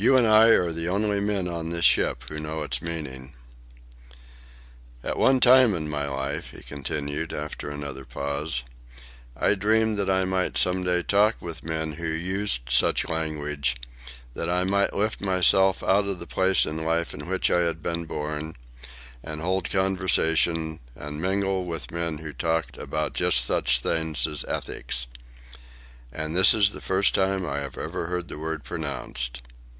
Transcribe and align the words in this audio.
You 0.00 0.16
and 0.16 0.28
I 0.28 0.50
are 0.50 0.70
the 0.70 0.88
only 0.88 1.18
men 1.18 1.48
on 1.48 1.70
this 1.70 1.84
ship 1.84 2.22
who 2.28 2.38
know 2.38 2.62
its 2.62 2.80
meaning." 2.80 3.32
"At 5.02 5.16
one 5.18 5.40
time 5.40 5.74
in 5.74 5.88
my 5.90 6.06
life," 6.06 6.50
he 6.50 6.62
continued, 6.62 7.32
after 7.32 7.68
another 7.68 8.04
pause, 8.04 8.62
"I 9.36 9.56
dreamed 9.56 9.96
that 9.98 10.08
I 10.08 10.24
might 10.24 10.56
some 10.56 10.84
day 10.84 11.02
talk 11.02 11.42
with 11.42 11.64
men 11.64 11.94
who 11.94 12.06
used 12.06 12.70
such 12.70 13.08
language, 13.08 13.74
that 14.34 14.48
I 14.48 14.62
might 14.62 14.94
lift 14.94 15.20
myself 15.20 15.82
out 15.82 16.06
of 16.06 16.20
the 16.20 16.28
place 16.28 16.64
in 16.64 16.84
life 16.84 17.12
in 17.12 17.26
which 17.26 17.50
I 17.50 17.62
had 17.62 17.82
been 17.82 18.04
born, 18.04 18.54
and 19.24 19.40
hold 19.40 19.68
conversation 19.68 20.78
and 20.94 21.20
mingle 21.20 21.64
with 21.64 21.90
men 21.90 22.18
who 22.18 22.32
talked 22.32 22.76
about 22.78 23.14
just 23.14 23.44
such 23.44 23.80
things 23.80 24.28
as 24.28 24.44
ethics. 24.46 25.08
And 26.12 26.36
this 26.36 26.54
is 26.54 26.70
the 26.70 26.80
first 26.80 27.16
time 27.16 27.44
I 27.44 27.58
have 27.58 27.76
ever 27.76 28.06
heard 28.06 28.28
the 28.28 28.38
word 28.38 28.62
pronounced. 28.62 29.42